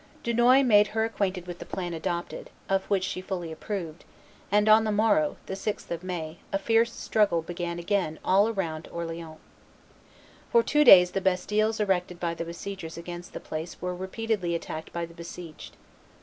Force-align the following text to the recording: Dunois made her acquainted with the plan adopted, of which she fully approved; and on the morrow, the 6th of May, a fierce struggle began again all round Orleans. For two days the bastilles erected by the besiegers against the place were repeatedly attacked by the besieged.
Dunois 0.23 0.63
made 0.63 0.87
her 0.97 1.05
acquainted 1.05 1.45
with 1.45 1.59
the 1.59 1.63
plan 1.65 1.93
adopted, 1.93 2.49
of 2.67 2.85
which 2.85 3.03
she 3.03 3.21
fully 3.21 3.51
approved; 3.51 4.03
and 4.51 4.67
on 4.67 4.83
the 4.83 4.91
morrow, 4.91 5.37
the 5.45 5.53
6th 5.53 5.91
of 5.91 6.01
May, 6.03 6.39
a 6.51 6.57
fierce 6.57 6.91
struggle 6.91 7.43
began 7.43 7.77
again 7.77 8.17
all 8.25 8.51
round 8.51 8.87
Orleans. 8.91 9.37
For 10.51 10.63
two 10.63 10.83
days 10.83 11.11
the 11.11 11.21
bastilles 11.21 11.79
erected 11.79 12.19
by 12.19 12.33
the 12.33 12.43
besiegers 12.45 12.97
against 12.97 13.33
the 13.33 13.39
place 13.39 13.79
were 13.79 13.93
repeatedly 13.93 14.55
attacked 14.55 14.91
by 14.91 15.05
the 15.05 15.13
besieged. 15.13 15.77